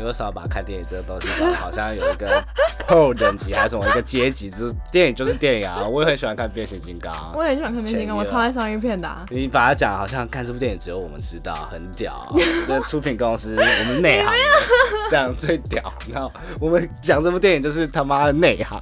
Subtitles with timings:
[0.00, 2.42] 你为什么把看电影这个东西搞得好像有一个
[2.88, 4.48] pro 等级还是什么一个阶级？
[4.48, 5.86] 就是电影就是电影啊！
[5.86, 9.06] 我也很喜欢看变形金刚，我也很喜欢看变形金刚，我超爱商业片的。
[9.28, 12.34] 你把它讲好像看这部电影只有我们知道，很屌。
[12.66, 14.34] 这出品公司我们内行，
[15.10, 15.92] 这样最屌。
[16.10, 18.80] 然后我们讲这部电影就是他妈的内行，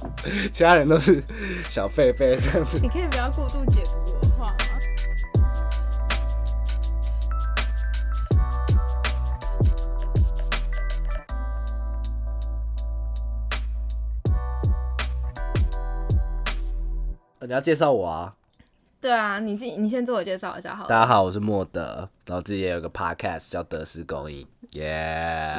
[0.53, 1.21] 其他人都是
[1.69, 2.79] 小狒狒这样子。
[2.81, 4.18] 你可以不要过度解读
[17.49, 18.31] 你要介绍我啊？
[19.01, 20.85] 对啊，你自己你先自我介绍一下好。
[20.85, 24.85] 大家好，我是莫德，然后自己也有个 podcast 叫德式公益，耶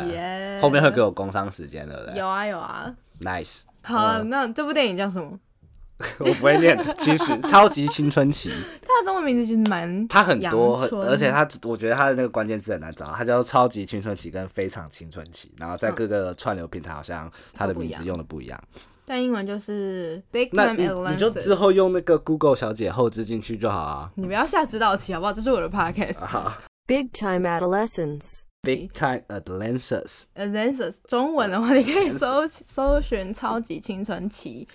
[0.07, 0.61] 耶。
[0.63, 2.17] 后面会给我工商时间，对不对？
[2.17, 3.65] 有啊有啊，nice。
[3.83, 5.37] 好，那这部电影叫什么？
[6.21, 8.53] 我不会念，其实 超级青春期。
[8.83, 10.07] 它的中文名字其实蛮……
[10.07, 18.63] 它很多，而且它我觉得它的那个关键字很难找，它叫超级青春期跟非常青春期，然后在各个串流平台好像它的名字用的不一样。
[19.11, 24.13] 在英文就是 Big Time Adolescence，你就之后用那个 Google 小姐后置进去就好啊。
[24.15, 25.33] 你不要下指导棋好不好？
[25.33, 26.21] 这是我的 podcast。
[26.25, 26.53] 好
[26.87, 30.27] ，Big Time Adolescence，Big Time Adolescence。
[30.37, 34.69] Adolescence 中文的话，你可以搜搜寻超级青春期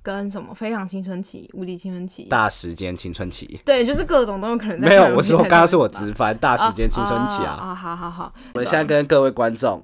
[0.00, 3.60] 跟什么非常青春期、无敌青春期、大时间青春期。
[3.64, 4.78] 对，就是各种都有可能。
[4.82, 7.58] 没有，我说刚刚是我直翻大时间青春期啊。
[7.60, 8.32] 啊，好好好。
[8.54, 9.82] 我们现在跟各位观众。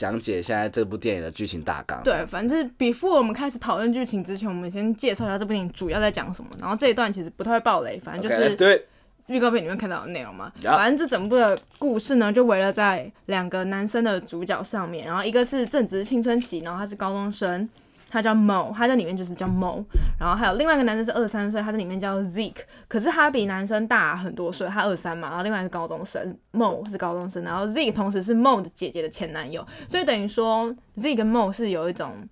[0.00, 2.02] 讲解现在这部电影的剧情大纲。
[2.02, 6.48] 对，反正 before 我们开始讨论剧情之前，我们先介绍一下这部电影主要在讲什么。
[6.58, 8.86] 然后这一段其实不太会爆雷，反正就是
[9.26, 10.50] 预告片里面看到的内容嘛。
[10.62, 15.06] 反正这整部的故事呢，就围绕在两个男生的主角上面。
[15.06, 17.68] 然后一个是正值青春期，然后他是高中生。
[18.10, 19.82] 他叫 Mo，他在里面就是叫 Mo，
[20.18, 22.56] 然后还有另外一个男生是二三岁，他在里面叫 Zeke，
[22.88, 30.66] 可是他比男生大很多岁，他二三嘛，然后另外是高中生，Mo 是高中生，然后 Zeke 同时是 Mo 的姐姐的前男友，所以等于说
[30.98, 32.28] Zeke 跟 Mo 是有一种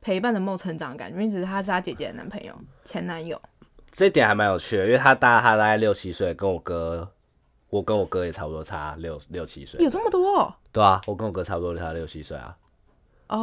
[0.00, 2.52] 陪伴着 Mo 成长的感觉，因为只是他是他姐姐的男朋友，
[2.84, 3.40] 前男友。
[3.90, 7.10] 这点还蛮有趣的，因为他大他大概六七岁，跟我哥，
[7.70, 10.54] 我跟我哥也差不多差六六七岁，有这么多？
[10.72, 12.56] 对啊，我跟我哥差不多差六七岁啊。
[13.28, 13.38] 哦，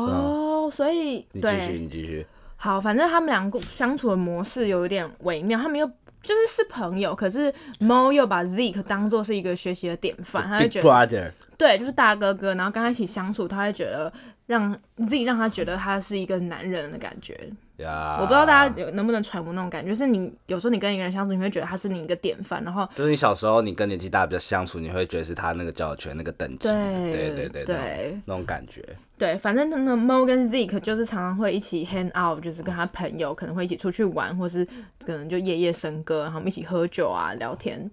[0.69, 2.25] 所以你继续，你继续。
[2.57, 5.85] 好，反正他们两个相处的模式有一点微妙，他们又
[6.23, 14.11] 就是是朋友，可是 Mo 又把 Zeke 当做是一个学习的典范，他会觉得对，就是大哥哥，然后跟他一起相处，他会觉得
[14.47, 14.75] 让
[15.07, 17.37] Z 让他觉得他是一个男人的感觉。
[17.77, 28.81] 呀我不知道大家有能不能揣摩那种感觉，就是你有时候你跟一个人相处，你会觉得他是你一个典范，然后就是你小时候你跟年纪大比较相处，你会觉得是他那个交友圈那个等级，对对对对，那种感觉。
[29.17, 34.65] 对，反正那 Mo 跟 Zeke 就是常常会一起 hang out，就是跟他朋友可能会一起出去玩，或是
[35.05, 37.89] 可能就夜夜笙歌，然后一起喝酒啊聊天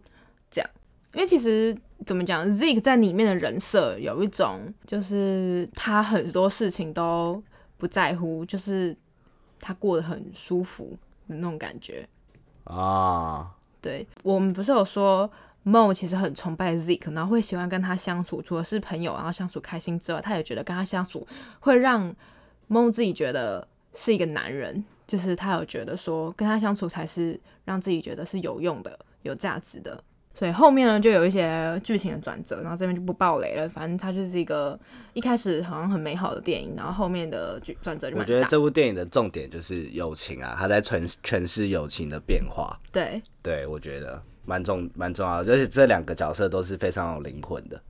[0.50, 0.70] 这样。
[1.14, 7.42] 因为其实怎么讲，Zeke 在里面的人设有一种就是他很多事情都
[7.78, 8.96] 不在乎，就是。
[9.64, 12.04] 他过得很舒服的那种感觉
[12.64, 13.48] 啊！
[13.80, 15.30] 对我们不是有说
[15.64, 21.26] Mo 其实很崇拜 Zeke，然后会喜欢跟他相处，除了是朋友，然后相处开心之外，他也觉得跟他相处
[21.60, 22.12] 会让
[22.68, 30.02] Mo 自己觉得是一个男人，就是他有觉得说跟他相处才是让自己觉得是有用的、有价值的。
[30.34, 33.68] 所以后面呢，就有一些剧情的转折，然后这边就不爆雷了。
[33.68, 34.78] 反正它就是一个
[35.12, 42.80] 一开始好像很美好的电影，然后后面的转折就我觉得这部电影的重点就是友情啊，他在诠诠释友情的变化。
[42.90, 47.80] 对，对我觉得蛮重蛮重要的，而且这两个角色都是非常有灵魂的，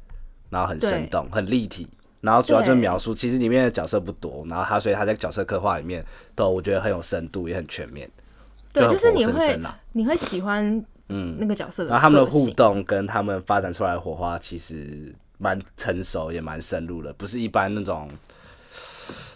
[0.50, 1.88] 然后很生动、很立体，
[2.20, 6.04] 然后主要就是描述，其实里面的角色不多，然后他所以他在角色刻画里面
[6.34, 8.10] 都我觉得很有深度，也很全面。
[8.72, 9.60] 对，就是你会
[9.92, 10.84] 你会喜欢。
[11.14, 18.08] 嗯，那个角色，然后他们的互动跟他们发展出来的火花，其实蛮成熟，也蛮深入的，不是一般那种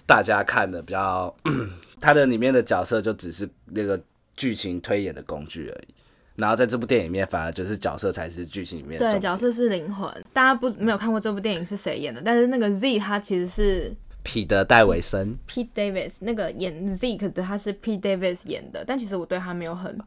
[0.06, 1.34] 大家看的比较，
[2.00, 4.00] 他的里面的角色就只是那个
[4.36, 5.94] 剧情推演的工具而已。
[6.36, 10.10] 然后在这部电影里面，反而就是角色才是剧情里面对角色是灵魂。
[10.32, 12.22] 大家不没有看过这部电影是谁演的？
[12.24, 19.98] 但是那个 Z 他其实是彼得戴维森，Pete Davis 那个演 Z 可是他是 Pete Davis 演的，但其实我对他没有很。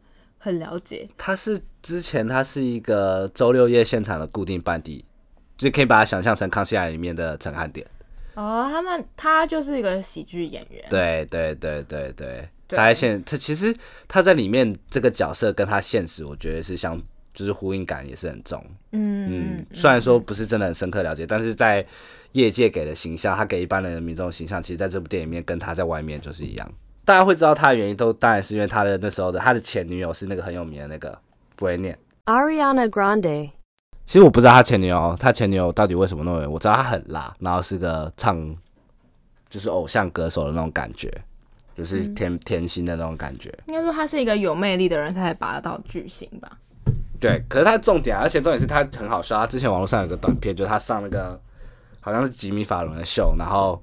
[0.41, 5.03] 很了解，他是之前他是一个周六夜现场的固定班底，
[5.57, 7.85] 就可以把他想象成《康熙来了》里面的陈汉典。
[8.35, 10.81] 哦，他们他就是一个喜剧演员。
[10.89, 13.75] 对对对对对，他在现他其实
[14.07, 17.01] 他在里面这个角色跟他现实，我觉得是相
[17.33, 18.63] 就是呼应感也是很重。
[18.91, 21.85] 嗯嗯，虽然说不是真的很深刻了解，但是在
[22.33, 26.71] 业界给的形象，他给一般人的民众形象，其实在这部电影里面跟他在外面就是一样。
[27.05, 31.17] 大家会知道他的原因，都当然是因为他的那时候的他的前女友是那个很有名的那个
[31.55, 31.97] 不会念。
[32.25, 33.49] Ariana Grande，
[34.05, 38.55] 其实我不知道他前女友，他前女友到底为什么那么，我知道他很辣，然后是个唱
[39.49, 41.11] 就是偶像歌手的那种感觉，
[41.79, 43.49] 就是甜甜心的那种感觉。
[43.67, 46.57] 应该说他是一个有魅力的人，才拔得到巨星吧。
[47.21, 49.37] 对，可是他重点，而且重点是他很好笑。
[49.39, 51.39] 他之前网络上有个短片，就是他上那个
[52.01, 53.81] 好像是吉米法伦的秀，然后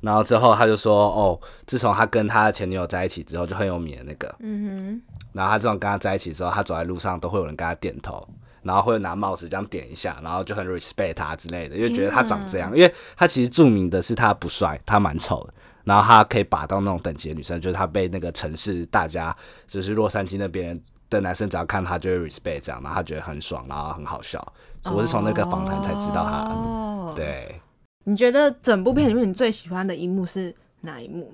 [0.00, 4.34] 然后之后他就说，哦，自从他跟他的前女友在一起之后，就很有名的那个。
[4.40, 5.02] 嗯哼。
[5.32, 8.26] 然后他这种跟他在一起之后，他走在路上都会有人跟他点头。
[8.60, 15.54] 然后会拿帽子这样点一下，然后就很 respect 他之类的，因为觉得他长这样，因为他其实著名的是他不帅，他蛮丑的。
[15.88, 19.34] 然后他可以把到那种等级的女生，就是他被那个城市大家，
[19.66, 24.46] 就是洛杉矶那边的男生只要看他就会 respect 这样，然后他觉得很爽，然后很好笑。
[24.84, 27.12] 我是从那个访谈才知道他。
[27.16, 27.60] 对，
[28.04, 31.32] 你觉得整部片里面你最喜欢的一幕是哪一幕？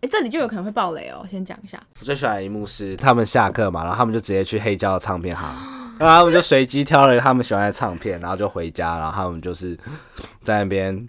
[0.00, 1.80] 哎，这里就有可能会爆雷哦，先讲一下。
[1.98, 5.54] 我最喜欢的一幕是他们下课嘛，然后他们就直接去黑胶唱片行。
[6.00, 9.78] 然后他们就随机挑了他们喜欢的唱片，然后就回家，然后他们就是
[10.42, 11.08] 在那边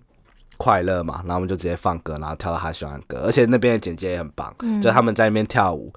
[0.61, 5.91] 快乐嘛，然后我们就直接放歌，然后跳到他喜欢的歌，而且那边的简介也很棒，就他们在那边跳舞，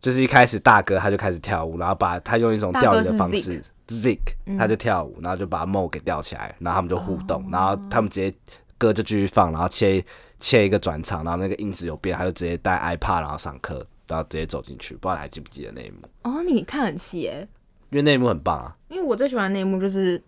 [0.00, 4.18] 就是一开始大哥他就开始跳舞，然后把他用一种钓鱼的方式，Zik，
[4.58, 8.36] 他就跳舞，然后就把 Mo 给钓起来，然后他们就互动，然后他们直接
[8.76, 10.04] 歌就继续放，然后切
[10.40, 15.98] 切一个转场，然后那个音质有变，他就直接带 iPad 然后上课，然后直接走进去，不知道你还记不记得那一幕？
[16.24, 17.46] 哦，你看很细诶。
[17.90, 18.76] 因为那一幕很棒啊！
[18.88, 20.20] 因为我最喜欢那一幕就是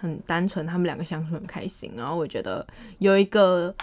[0.00, 1.92] 很单纯，他们两个相处很开心。
[1.96, 2.66] 然后我觉得
[2.98, 3.74] 有一个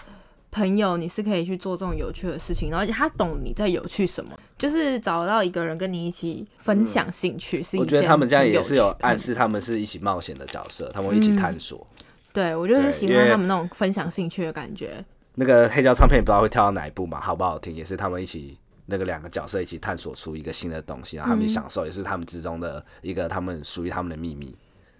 [0.51, 7.61] 朋友，你是可以去做这种有趣的事情，然后他懂你在有趣什么，就是找到一个人跟你一起分享兴趣。
[7.61, 11.85] 是我觉得他们这样也是有暗示，他们是一起冒险的角色，他们一起探索。
[12.33, 15.03] 对，我就是喜欢他们那种分享兴趣的感觉。
[15.35, 17.19] 那个黑胶唱片也不知道会跳到哪一步嘛？
[17.19, 17.75] 好不好听？
[17.75, 18.57] 也是他们一起。
[18.91, 24.57] 那个两个角色一起探索出一个新的东西，然后他们享受，也是他们之中的一个他们属于他们的秘密。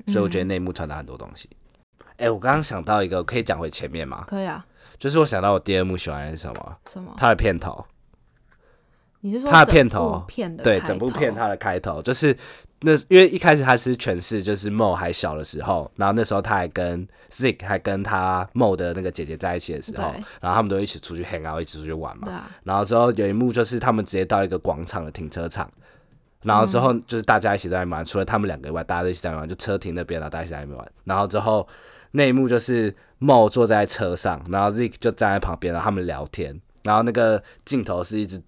[0.09, 1.47] 所以我觉得内幕传达很多东西。
[2.17, 4.25] 哎，我刚刚想到一个，可以讲回前面吗？
[4.27, 4.65] 可以啊。
[4.97, 6.77] 就是我想到我第二幕喜欢的是什么？
[6.91, 7.13] 什么？
[7.15, 7.85] 它的片头。
[9.21, 10.23] 你是说它的片头？
[10.27, 12.35] 片的对，整部片它的开头就是。
[12.81, 22.49] 那因为一开始他是诠释，就是 Mo 还小的时候，然后那时候他还跟 Zik 还跟他 Mo 的那个姐姐在一起的时候，然后他们都一起出去 hang out，一起出去玩嘛。
[22.63, 25.69] 然后之后有一幕就是他们直接到一个广场的停车场，
[26.43, 30.91] 然后之后就是大家一起在玩，除了他们两个以外，大家都一起在玩，就车停那边了，大家一起在那边玩。
[31.03, 31.67] 然后之后
[32.11, 38.41] 那一幕就是 Mo 坐在车上，然后 Zik 就站在旁边，然后他们聊天，然后那个镜头是一直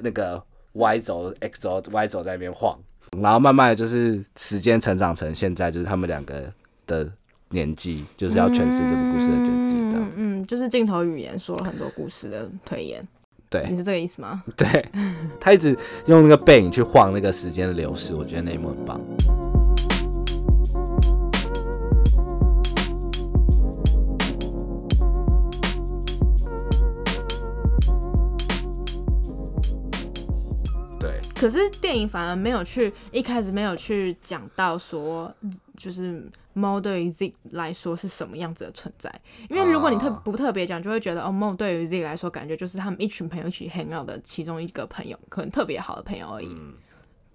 [0.00, 0.42] 那个
[0.74, 2.78] Y 轴、X 轴、Y 轴在那边晃。
[3.18, 6.52] 然后慢慢的就是时间成长成现在，就是他们两个
[6.86, 7.10] 的
[7.48, 10.16] 年纪，就是要诠释这个故事的年纪，这样子。
[10.18, 13.02] 嗯，就是镜头语言说了很多故事的推演。
[13.50, 14.42] 对，你是这个意思吗？
[14.56, 14.66] 对，
[15.40, 19.00] 他一直用那个背影去晃那个时间的流逝，我觉得那一幕很棒。
[31.38, 35.32] 可是电影反而没有去一开始没有去讲到说，
[35.76, 39.08] 就是猫对于 Z 来说是什么样子的存在。
[39.48, 46.48] 因为如果你特不特别讲，就会觉得哦，猫对于 Z 来说，感觉就是他们一群朋友一起 hang out 的其中一个朋友，可能特别好的朋友而已。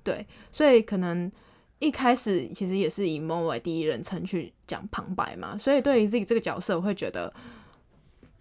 [0.04, 1.32] 对，所以可能
[1.80, 5.58] 一开始其实也是以猫为第一人称去讲旁白嘛。
[5.58, 7.34] 所以对于 Z 这个角色，我会觉得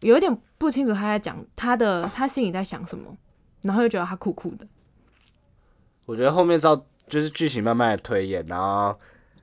[0.01, 3.17] 有一点不清楚他在讲他的他心里在想什么，
[3.63, 4.67] 然后又觉得他酷酷的。
[6.07, 8.99] 我觉得后面照就是剧情慢慢的推演，然后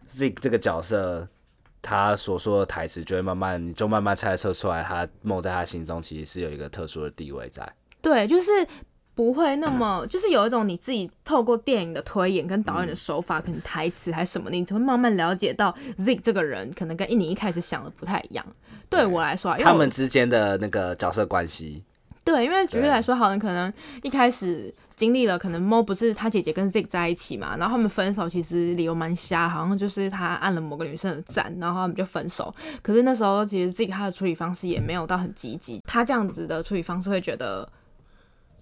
[0.08, 1.28] Z 这个角色
[1.82, 7.68] 他所说的台词就会慢慢，你就慢慢猜测出来，他梦在他心中其实是有一个特殊的地位在。
[8.02, 8.52] 对，就是
[9.16, 18.46] 不会那么， 就是有一种你自己透过电影的推演跟导演的手法，可能台词还是什么，你才会慢慢了解到 Z 这个人可能跟你一开始想的不太一样。
[18.90, 21.84] 对我来说，他们之间的那个角色关系。
[22.26, 23.72] 对，因为举例来说，好像可能
[24.04, 24.74] 一开始。
[25.00, 32.54] 经历了可能 Mo 不是他姐姐跟 Zik 在一起嘛，然后他们分手其实理由蛮瞎，好像就是他按了某个女生的赞，然后他们就分手。
[32.82, 37.66] 可是那时候其实 Zik 他的处理方式也没有到很积极，他这样子的处理方式会觉得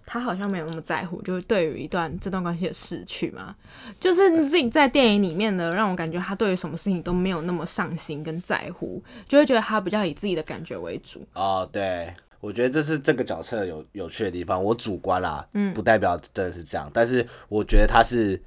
[0.06, 3.56] 他好像没有那么在乎，就是对于一段这段关系的逝去嘛，
[4.00, 11.28] 就是 Zik 在电影里面的让我感觉他对于什么事情都没有那么上心跟在乎，就会觉得他比较以自己的感觉为主。
[11.34, 12.14] 哦，对。
[12.40, 14.64] 我觉得这是这个角色有有趣的地方。
[14.64, 16.90] 我主观啦，嗯，不代表真的是这样。
[16.94, 18.42] 但是我觉得他是，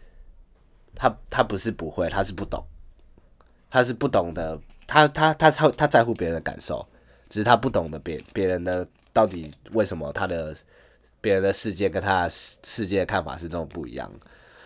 [0.95, 2.65] 他他不是不会，他是不懂，
[3.71, 4.59] 他是不懂的。
[4.87, 6.87] 他他他他他在乎别人的感受，
[7.29, 10.55] 只是他不懂得别别人的到底为什么他的
[11.21, 14.11] 别人的世界跟他的世界的看法是这种不一样。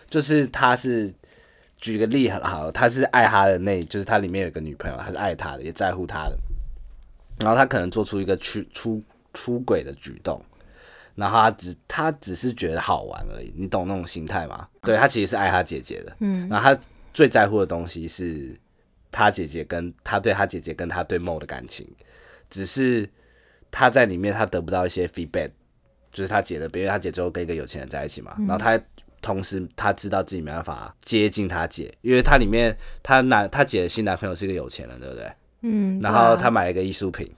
[0.09, 1.13] 就是他是。
[1.77, 6.37] 举个例很好，他是爱他的那，就是他里面有一个女朋友，他是爱他的，也在乎他的。
[7.41, 9.03] 然后他可能做出一个出出
[9.35, 10.41] 出轨的举动，
[11.13, 14.67] 然后他只他只是觉得好玩而已，你懂那种心态吗？
[14.81, 16.81] 对他其实是爱他姐姐的，嗯，然后他
[17.13, 18.59] 最在乎的东西是
[19.11, 21.87] 他姐姐跟他对他姐姐跟他对梦的感情，
[22.49, 23.07] 只是
[23.69, 25.49] 他在里面他得不到一些 feedback，
[26.11, 28.79] 就是他姐的，比如他姐最后跟一个有钱人在一起嘛，然后他
[29.21, 35.31] 同时他知道自己没办法接近他姐，因为他里面他男他姐的新男朋友是一个有钱人，对不对？
[35.61, 37.33] 嗯，然后他买了一个艺术品，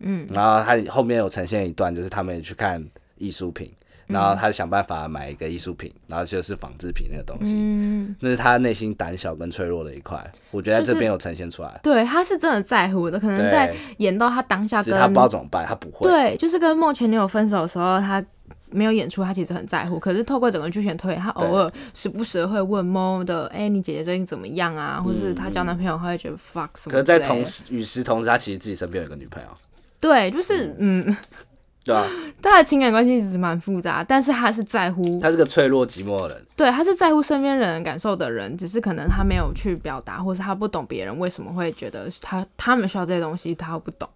[0.00, 2.84] 嗯，然后他后面有呈现一段，就是他们去看
[3.16, 3.72] 艺术品，
[4.06, 11.80] 然后他想办法买一个艺术品，然后就是仿制品那个东西，嗯，那是他内心胆小跟脆弱的一块，我觉得在这边有呈现出来。
[11.82, 16.08] 对，他是真的在乎的，可能在演到他当下，只是他不知道怎么办，他不会。
[16.08, 18.24] 对，就是跟梦前女友分手的时候，他。
[18.70, 19.98] 没有演出，他其实很在乎。
[19.98, 26.92] 可是透过整个剧情推，他偶尔时不时会问猫的：“哎，你姐姐最近怎么样啊？”或者是他交男朋友，他会觉得 fuck 什么。
[26.92, 29.48] 可是，在同时与时同时，他其实自己身边有一个女朋友。
[30.00, 31.16] 对，就是嗯，
[31.84, 32.06] 对啊，
[32.42, 35.18] 他的情感关系其实蛮复杂，但是他是在乎。
[35.20, 36.46] 他是个脆弱寂寞的人。
[36.56, 44.08] 对，他是在乎身边人感受的人，只是可能他没有去表达，或是他不懂别人为什么会觉得他他们需要这些东西，他不懂。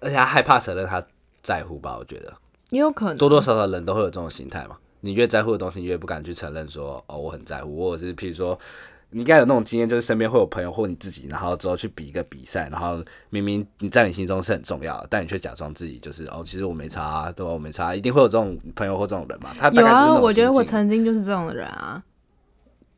[0.00, 1.04] 而且他害怕承认他
[1.42, 1.96] 在乎吧？
[1.98, 2.32] 我觉得。
[2.70, 4.76] 也有可能，多多少少人都会有这种心态嘛。
[5.00, 7.76] 你越在乎的东西，你越不敢去承认说，哦，我很在乎。
[7.76, 8.58] 或者是譬如说，
[9.12, 17.52] 你应该有那种经验，就是身边会有朋友或你自己，然后之后去比一个比赛，然后明明你在你心中是很重要的，但你却假装自己就是哦，其实我没差，对吧？
[17.52, 19.54] 我没差，一定会有这种朋友或这种人嘛。
[19.58, 22.02] 他有啊，我觉得我曾经就是这种人啊。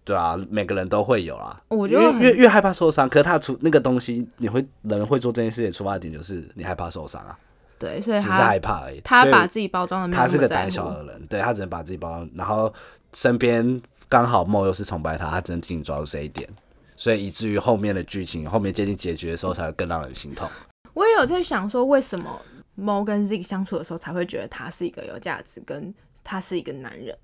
[0.04, 1.59] 对啊，每个人都会有啦。
[1.68, 7.38] 我觉得越越害怕受伤，可是他出那个东西，你会人会做这件事的出发点就是你害怕受伤啊。
[7.78, 9.00] 对，所以只是害怕而已。
[9.02, 12.30] 他把自己包装的，他是个胆小的人，对他只能把自己包装。
[12.35, 12.73] 然后
[13.14, 13.80] 身边
[14.14, 16.49] 刚好猫又是崇拜他，他只能紧紧抓住这一点，
[16.94, 20.49] 所以以至于后面的剧情，后面接近结局的时候，才会更让人心痛。
[20.92, 22.40] 我也有在想说，为什么
[22.76, 25.92] 猫跟 Zig 相处的时候，才会觉得他是一个有价值，跟
[26.23, 27.18] 他是一个男人？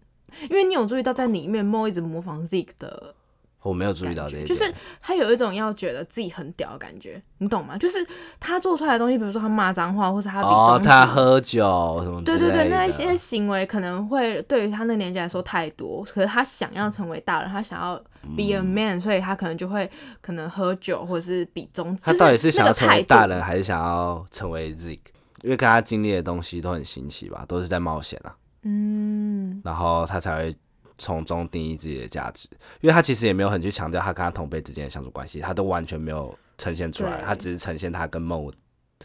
[0.51, 3.15] 因为你有注意到，在里面猫一直模仿 Zig 的。
[3.62, 7.76] 我没有注意到这一点，就是他有一种要觉得自己很屌的感觉，你懂吗？
[7.76, 8.07] 就是
[8.38, 17.97] 他做出来的东西，比如说他骂脏话，或者他哦，他喝酒什么，对对对，那一些行为可能会对于他那个年纪来说太多，可是他想要成为大人，他想要
[18.35, 19.90] be a man，所以他可能就会
[20.23, 22.05] 可能喝酒或者是比中指。
[22.07, 25.02] 他到底是想要成为大人，还是想要成为 z i g
[25.43, 28.35] 因为跟他经历的东西都很新奇吧，都是在冒险啊。
[28.62, 30.55] 嗯，然后他才会。
[31.00, 32.47] 从中定义自己的价值，
[32.83, 38.52] 因为他其实也没有很去强调他跟他同辈之间的相处关系，他都完全没有呈现出来，他只是呈现他跟 Mo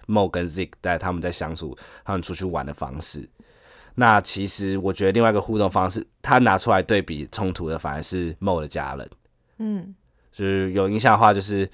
[0.05, 1.73] Mo 跟 Zik 在他们在相处，
[2.03, 3.27] 他们出去玩的方式。
[3.95, 9.09] 那其实我觉得另外一个互动方式，他拿出来对比冲突的反而是 Mo 的家人。
[9.59, 9.95] 嗯，
[10.33, 11.67] 就是有印象的话，就是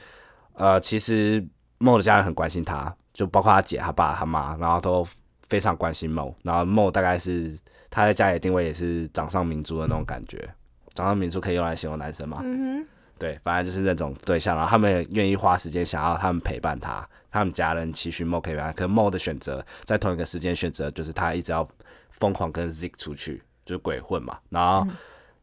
[0.54, 1.44] 呃，其实
[1.80, 5.04] Mo 的家人很关心他，就包括他姐、他爸、他妈，然后都
[5.50, 7.58] 非常关心 Mo，然后 Mo 大概是。
[7.92, 10.50] 他在家里定位也是掌上明珠的那种感觉，
[10.96, 12.42] 掌上明珠可以用来形容男生吗？
[12.44, 12.84] 嗯
[13.20, 21.68] 对，反正就是那种对象，然后他们也愿意花时间想要他们陪伴他，他们家人期许 Mo 陪伴，可 Mo 的选择在同一个时间选择，就是他一直要
[22.10, 24.40] 疯狂跟 Zik 出去，就是鬼混嘛。
[24.50, 24.88] 然后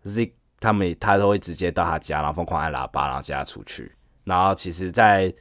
[0.05, 3.93] Zik 他们他都会直接到他家，然后疯狂按喇叭，然后接他出去。
[4.25, 5.33] 然后其实，在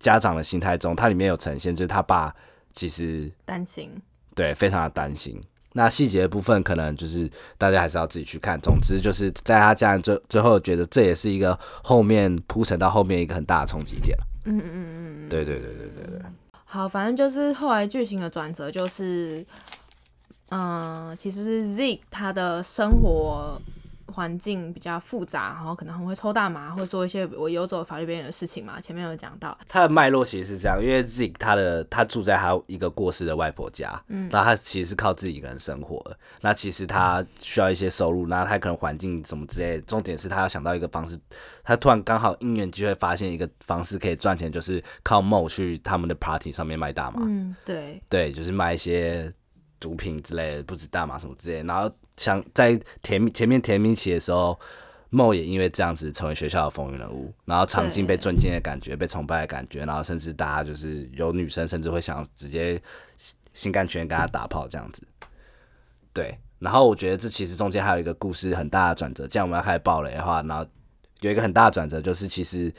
[0.00, 2.34] 家长的心态中，它里面有呈现，就是他爸
[2.72, 3.90] 其实担心，
[4.34, 5.40] 对，非常的担心。
[5.74, 8.58] 那细节的部分可能就是大家还是要自己去看。
[8.60, 16.22] 总之就是在他家人最最后觉得这也是一个后面铺陈到后面一个很大的冲击点嗯嗯嗯嗯，对对对对对对。
[16.64, 19.44] 好，反正就是后来剧情的转折就是，
[20.50, 23.60] 嗯，其实是 Z 他的生活。
[24.14, 28.80] 环境比较复杂，然后可能很会抽大麻，或做一些我游走法律边缘的事情嘛。
[28.80, 36.16] 前面有讲到，他的脉络其实是这样，因为 Z 他的他住在他一个过世的外婆家，嗯，然后他其实是靠自己一个人生活的。
[36.40, 39.80] 那其实他需要一些收入，那他可能环境什么之类。
[39.80, 41.18] 重点是他要想到一个方式，
[41.62, 47.22] 他突然刚好因缘机会发现一个方式可以赚钱，就是靠 Mo 去他们的 party 上面卖大麻。
[47.24, 49.32] 嗯，对，对，就是卖一些。
[49.80, 54.58] 毒品之类的，不止大麻什么之类，然后想在甜前面甜蜜期的时候，
[55.10, 62.80] 梦也因为这样子成为学校的风云人物，然后场景被尊敬的感觉，被崇拜的感觉，然后甚至大家就是有女生甚至会想直接
[63.52, 65.02] 心甘情愿跟他打炮这样子。
[66.12, 70.66] 对，然后我觉得这其实中间还有一个故事很大的转折，这样我们要开始爆雷的话，然后
[71.20, 72.72] 有一个很大的转折就是其实。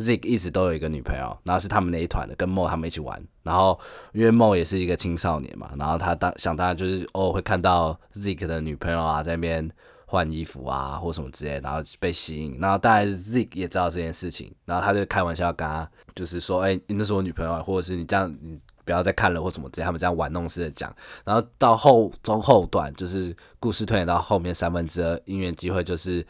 [0.00, 3.22] Zik 一直都有一个女朋友，然后是他们那一团的，跟 Mo 他们一起玩。
[3.42, 3.78] 然后
[4.12, 9.68] 因为 Mo 也是一个青少年嘛，然后他当想当然就是偶尔会看到 Zik 的女朋友啊在那边
[10.06, 26.26] 换衣服啊或什么之类，然后被吸引，然后当然 Z 也知道这件事情，然后他就开玩笑跟他就是说，哎，那是我女朋友，或者是你这样你不要再看了或什么之类，他们这样玩弄式的讲，然后到后中后段就是故事推演到后面三分之二，音乐机会就是。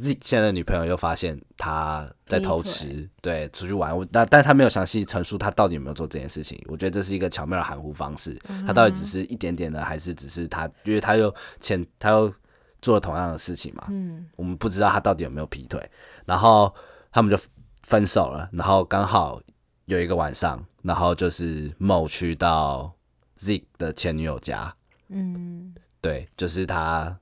[0.00, 3.98] Z 现在的女朋友又发现他在偷吃，对，出去玩。
[4.12, 6.56] 但但他没有详细陈述他到底有没有做这件事情。
[6.68, 8.38] 我觉得这是一个巧妙的含糊方式。
[8.64, 10.70] 他到底只是一点点的，还是只是他？
[10.84, 12.32] 因为他又前他又
[12.80, 13.86] 做了同样的事情嘛。
[13.90, 15.90] 嗯，我们不知道他到底有没有劈腿。
[16.24, 16.72] 然后
[17.10, 17.36] 他们就
[17.82, 18.48] 分手了。
[18.52, 19.42] 然后刚好
[19.86, 22.94] 有一个晚上，然后就是某去到
[23.36, 24.72] Z 的前女友家。
[25.08, 27.18] 嗯，对，就是他。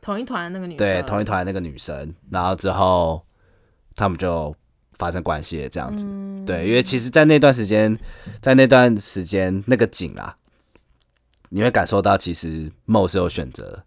[0.00, 3.22] 同一团那个女生，对，同一团那个女生，然后之后
[3.94, 4.54] 他们就
[4.92, 6.06] 发生关系，这样子，
[6.46, 7.98] 对，因为其实，在那段时间，
[8.40, 10.36] 在那段时间那个景啊，
[11.50, 13.84] 你会感受到，其实梦是有选择，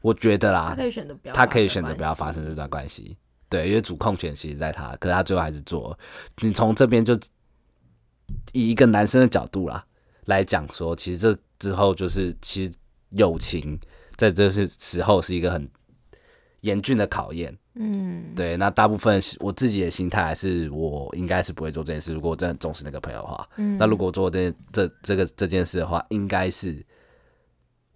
[0.00, 3.16] 我觉得啦，他可以选择不要，他可以选择不要发生这段关系，
[3.48, 5.98] 对，因为主控权其实在他，可是他最后还是做。
[6.40, 7.14] 你从这边就
[8.52, 9.84] 以一个男生的角度啦
[10.24, 12.72] 来讲说，其实这之后就是其实
[13.10, 13.78] 友情。
[14.16, 15.68] 在这是时候是一个很
[16.62, 18.56] 严峻的考验，嗯，对。
[18.56, 22.12] 那大部分我自己的心态还是我应该是不会做这件事。
[22.12, 26.84] 如果我真的很重视那个朋友的话，嗯，那如果做这这这个这件事的话，应该是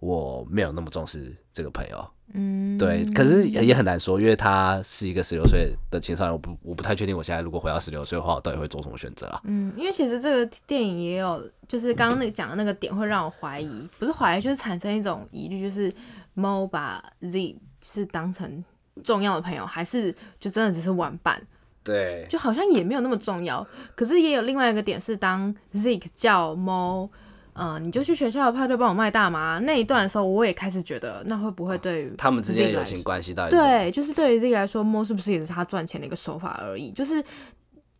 [0.01, 3.05] 我没有那么重视这个朋友，嗯，对。
[3.13, 9.39] 可是也很难说，因为他是一个十六岁的青少年，我不我不太确定我现在如果回到十六岁的话，我到底会做什么选择啊？
[9.45, 11.41] 嗯，因为其实这个电影也有。
[11.67, 15.89] 就是刚刚那个讲的那个点会让我怀疑，不是怀疑，就是产生一种疑虑，就是
[16.35, 18.61] Mo 把 Z 是当成
[19.05, 21.41] 重要的朋友，还是就真的只是玩伴？
[21.81, 23.65] 对，就好像也没有那么重要。
[23.95, 27.09] 可是也有另外一个点是，当 Z 叫 Mo，
[27.53, 33.57] 嗯，你就去学校的派对帮我卖大麻那一段的时候，我也开始觉得，那会不会对于他们之间友情关系到底？
[33.57, 36.91] 对，就是对于 Z 来说，Mo 是不是也是他赚钱的一个手法而已？
[36.91, 37.23] 就是。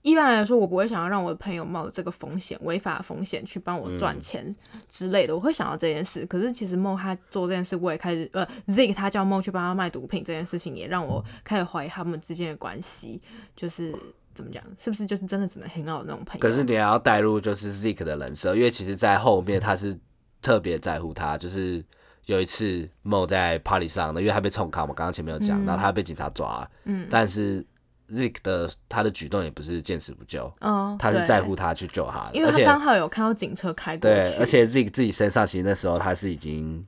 [0.04, 4.43] 一般来说，我不会想要让我的朋友冒这个风险、违法风险去帮我赚钱
[4.89, 5.36] 之类的。
[5.36, 13.21] 我会想到这件事，可是其实梦他做这件事，我也开始呃，Z 他叫梦去帮他卖毒品这件事情，也让我开始怀疑他们之间的关系，
[13.56, 13.93] 就是
[14.34, 16.39] 怎么讲，是不是就是真的只能很好的那种朋友？
[16.39, 19.98] 可是你还要带入就是 Z 的人设，因为其实在后面他是
[20.41, 21.84] 特别在乎他，就是
[22.26, 27.65] 有一次梦在 party 上的，因为他被冲卡嘛，刚刚前面有讲，然后他被警察抓，嗯，但是。
[28.13, 36.86] Zik 的他的举动也不是见死不救，哦，他是在乎他去救他，因为他刚好有看到警车开过对，而且 Zik 自己身上其实那时候他是已经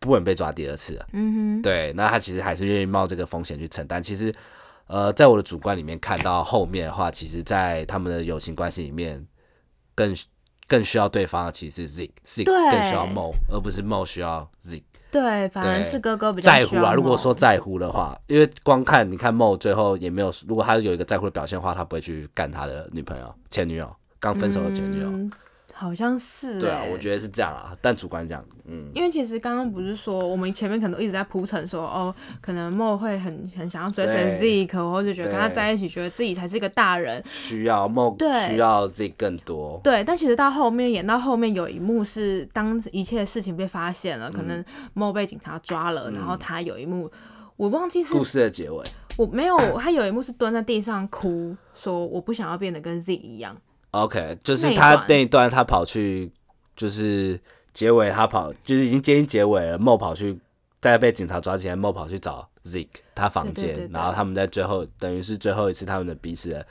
[0.00, 4.02] 不稳被抓第二次了，嗯哼，对，那他其实还是愿意冒这个风险去承担。
[4.02, 4.34] 其实，
[4.86, 9.26] 呃，在我的主观里面看到后面的话，其实，在他们的友情关系里面，
[9.94, 10.14] 更
[10.68, 14.82] 更需要对方的其实是 Zik，Zik 更需要 Mo，而不是 Mo 需要 Zig。
[15.10, 16.92] 对，反而是哥哥比较在乎啊。
[16.92, 25.08] 如果说在乎的话，因为光看你看梦最后也没有，如果他有一个在乎的表现的话，他不会去干他的女朋友、前女友、刚分手的前女友。
[25.76, 27.76] 好像是对啊，我觉得是这样啊。
[27.80, 39.80] 但主观这样，嗯，因为其实刚刚不是说我们前面可能一直在铺陈说，哦，可能莫会很很想要追随 Z，可我就觉得跟他在一起，觉得自己才是一个大人，需要莫需要 Z 更多。
[39.82, 47.10] 对，但其实到后面演到后面有一幕是当一切事情被发现了，可能莫被警察抓了，然后他有一幕
[47.56, 48.84] 我忘记是故事的结尾，
[49.18, 53.56] 我没有，他有一幕是蹲在地上哭，说我不想要变得跟 Z 一样。
[53.94, 56.30] OK，就是他那一段，他跑去，
[56.74, 57.40] 就是
[57.72, 59.78] 结尾，他跑，就是已经接近结尾了。
[59.78, 60.36] Mo 跑去，
[60.80, 66.66] 在被警察抓前，Mo 跑去找 Zik 他房间，然后他们在最后，等于是最后一次他们的彼此的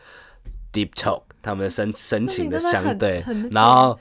[0.74, 3.98] deep talk，他们的深深情的相对，然后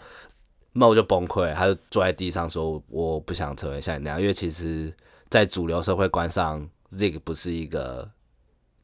[0.74, 4.92] Mo 就崩溃，他就坐在地上说：“我不想成为像你那样，因为其实，
[5.30, 8.10] 在主流社会观上，Zik 不是一个。”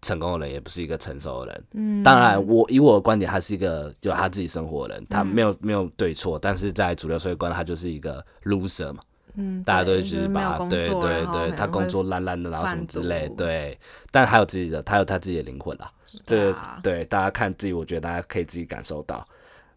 [0.00, 1.64] 成功的人也不是一个成熟的人。
[1.72, 9.02] 嗯，当然，我以我的观点，他是一个有他自己生活的人，他没有没有对错，但是在主流社会观，他就是一个 loser 嘛。
[9.34, 13.78] 嗯，大家都会觉得把对对对，他工作烂烂的，然后什么之类，对。
[14.10, 15.90] 但还有自己的，他有他自己的灵魂啦。
[16.26, 19.26] 这对大家看自己，我觉得大家可以自己感受到。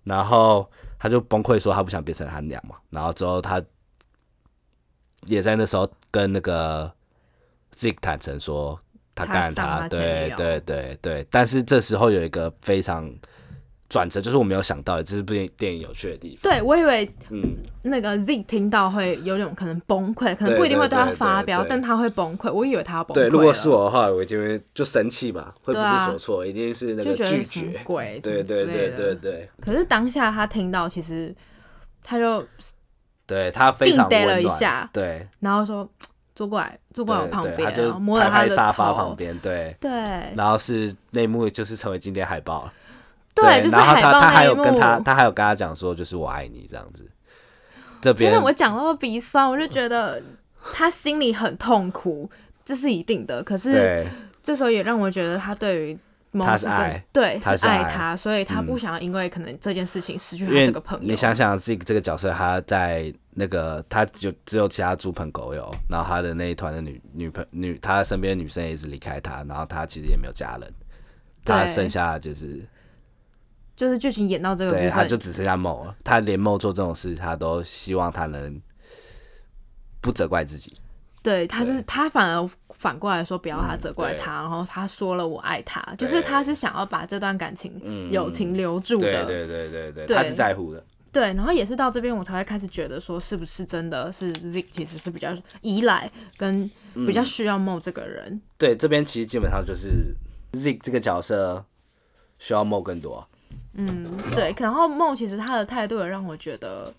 [0.04, 2.76] 然后他就崩溃说，他不想变成他娘嘛。
[2.90, 3.62] 然后之后他
[5.26, 6.92] 也在那时候跟那个
[7.76, 8.80] Zik 坦诚说。
[9.26, 13.12] 他干他，对对对对，但是这时候有一个非常
[13.90, 16.52] 转折，就是我没有想到，这是部电影有趣的地方。
[16.52, 22.52] 对我以为，嗯，那个 Z 听到会有种可能崩溃，可能不一定会对他发飙，但他会崩溃。
[22.52, 23.16] 我以为他要崩溃。
[23.16, 27.82] 对，如果是我的话，我就会就生气吧，会不知所措，一定是那个拒绝。
[27.84, 29.50] 鬼，对对对对对。
[29.62, 31.36] 可是当下他听到，其实
[32.04, 32.46] 他就
[33.28, 35.90] 对他非常了一下，对，然后说。
[36.42, 39.92] 坐过来，坐过来我旁边，他就摸了他的沙发旁边，对对。
[40.36, 42.74] 然后是内幕，就是成为经典海报了。
[43.36, 47.08] 对，然后他他还有跟他，他还有跟他讲说，就是我爱你这样子。
[48.02, 50.20] 这边我讲到鼻酸，我就觉得
[50.74, 52.28] 他心里很痛苦，
[52.66, 53.44] 这是一定的。
[53.44, 54.08] 可是
[54.42, 56.00] 这时候也让我觉得他对于。
[56.40, 61.04] 他是爱，对，他是爱他，所以他不想要因为可能这件事情失去他这个朋友。
[61.06, 70.74] 你想想，这这个角色他在那个，他就只有其他猪朋狗友，然后他的那一团的女女朋女，他身边的女生也一直离开他，然后他其实也没有家人，
[71.44, 72.64] 他剩下就是
[73.76, 75.94] 就是剧情演到这个，对，他就只剩下梦了。
[76.02, 78.62] 他连梦做这种事，他都希望他能
[80.00, 80.78] 不责怪自己。
[81.22, 82.50] 对，他就是他反而。
[82.82, 87.80] 反过来说，不要他责怪他，然后他说了我爱他，就是他是想要把这段感情
[88.12, 90.84] 友情留住的，对对对对对，他是在乎的。
[91.12, 98.42] 对，然后也是到这边我才会开始觉得说，是不是真的是 Z 其实是比较依赖跟比较需要 Mo 这个人。
[98.58, 100.16] 对，这边其实基本上就是
[100.54, 101.64] Z 这个角色
[102.40, 103.28] 需要 Mo 更多。
[103.76, 106.92] 嗯，对，然后 Mo 其实他的态度也让我觉得。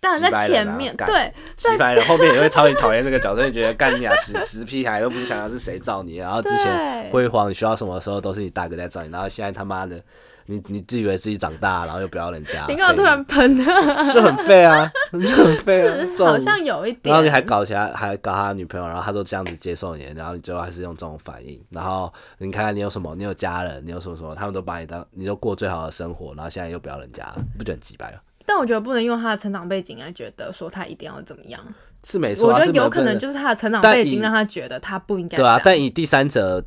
[0.00, 10.02] 当然在前面，对，在后面也会超级讨厌这个角色，就觉得干你啊，死死屁孩，又不是想要是谁造你，然后之前辉煌，你需要什么时候都是你大哥在造你，然后现在他妈的，
[10.46, 13.56] 你你自以为自己长大，然后又不要人家，你干嘛突然喷？
[14.10, 17.12] 是很废啊，就很废啊，好像有一点。
[17.12, 28.18] 然后你还搞起来，还搞他女朋友，然后他都这样子接受你，然后你最后还是用这种反应，然后你看看你有什么，你有家人，你有什么什么，他们都把你当，你就过最好的生活，然后现在又不要人家，不觉得很鸡掰吗？
[28.52, 31.64] 但我觉得不能用他的成长背景来觉得说他一定要怎么样，
[32.02, 32.48] 是没错。
[32.48, 35.36] 我觉得有可能就是他的成长背景让他觉得他不应该。
[35.36, 36.60] 对啊，但以第三者，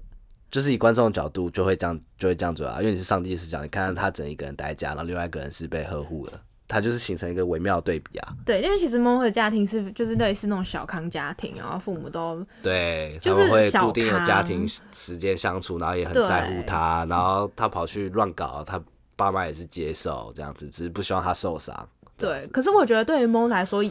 [0.50, 2.78] 就是以观众的角度，就会这样，就会这样子啊。
[2.80, 8.34] 因为你是上帝视角，你看看他整一个人待在家，然后另外一个人是被呵护的，他就是形成一个微妙对比啊。
[8.46, 18.82] 对，因为其实猫的家庭是就是类似那种小康家庭，然后父母都对，他们会固定有家庭时间相处，然后也很在乎他，然后他跑去乱搞，他
[19.16, 21.88] 爸妈也是接受这样子，只是不希望他受伤。
[22.18, 23.84] 对，可是我觉得对于猫来说，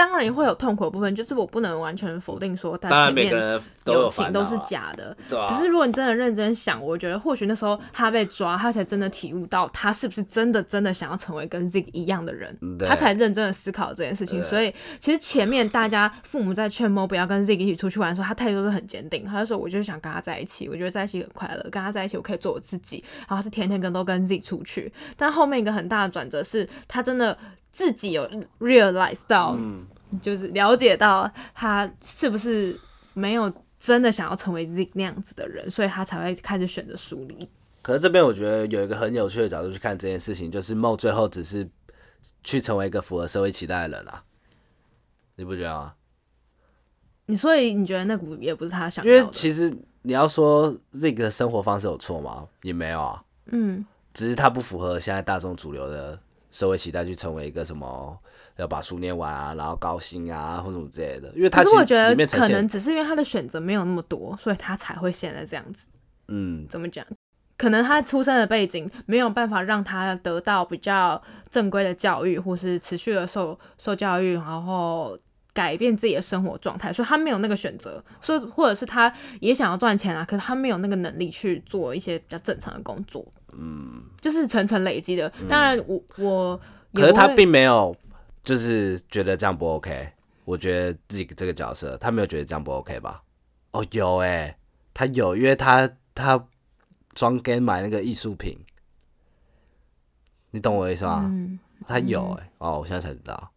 [0.00, 5.14] 当然也会有痛苦的部分，就是我不能完全否定说，他前面友情都是假的。
[5.28, 14.42] 只是如果你真的认真想，我觉得或许那时候他被抓，他才真的体悟到他是不是真的真的想要成为跟 Zig 一样的人，他才认真的思考这件事情。
[14.42, 23.04] 所以其实前面大家父母在劝猫不要跟 Zig 一起出去玩的时候，他态度是很坚定，他就说我就是想跟他在一起，我觉得在一起很快乐，跟他在一起我可以做我自己。
[23.28, 27.36] 然后是天天跟都跟 Zig 出去，但后面一个很大的转折是他真的。
[27.72, 28.28] 自己有
[28.58, 29.56] realize 到，
[30.20, 32.78] 就是了解到他是不是
[33.14, 37.48] 没有真的想要成为 Z 那样子的人，所以他才会开始选择疏离。
[37.80, 41.66] 可是这边我觉得有一个很有趣的角度去看这件事情，就是 Mo 最后只是
[42.42, 44.22] 去成为一个符合社会期待的人啊，
[45.36, 45.94] 你不觉得吗？
[47.26, 49.10] 你所以你觉得那股也不是他想要？
[49.14, 52.48] 因为其实你要说 Z 的生活方式有错吗？
[52.62, 56.20] 也没有啊，嗯，只是他不符合现在大众主流的。
[56.50, 58.18] 社会期待去成为一个什么，
[58.56, 61.28] 要把书念完啊，然后高薪啊，或什么之类的。
[61.36, 65.86] 因为他其实我觉得可能只是因为他的选择没有那么多，所以他才会现在这样子。
[66.28, 67.04] 嗯，怎么讲？
[67.56, 75.18] 可能他出生的背景没有办法让他得到比较正规的教育，或是持续的受受教育，然后
[75.52, 78.02] 改变自己的生活状态，所以他没有那个选择。
[78.20, 83.26] 所以或者是他也想要赚钱啊，可是他没有那个能力去做一些比较正常的工作。
[83.52, 85.28] 嗯，就是层层累积的。
[85.48, 86.60] 当然，我我
[86.92, 87.96] 可是他并没有，
[88.42, 90.12] 就是觉得这样不 OK。
[90.44, 93.22] 我觉得自己这个角色，他没有觉得这样不 OK 吧？
[93.70, 94.56] 哦，有哎，
[94.92, 96.44] 他有，因为他他
[97.14, 98.58] 装 game 买那个艺术品，
[100.50, 101.26] 你懂我意思吗？
[101.30, 103.50] 嗯他有哎，哦，我现在才知道。